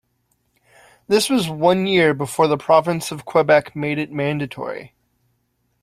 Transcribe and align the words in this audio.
This 1.07 1.29
was 1.29 1.47
one 1.47 1.85
year 1.85 2.15
before 2.15 2.47
the 2.47 2.57
province 2.57 3.11
of 3.11 3.23
Quebec 3.23 3.75
made 3.75 3.99
it 3.99 4.11
mandatory. 4.11 4.95